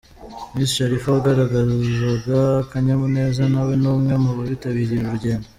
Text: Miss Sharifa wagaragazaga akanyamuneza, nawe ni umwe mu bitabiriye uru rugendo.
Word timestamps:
Miss 0.53 0.69
Sharifa 0.75 1.13
wagaragazaga 1.15 2.37
akanyamuneza, 2.63 3.41
nawe 3.53 3.73
ni 3.81 3.87
umwe 3.91 4.13
mu 4.23 4.31
bitabiriye 4.49 5.01
uru 5.01 5.13
rugendo. 5.15 5.47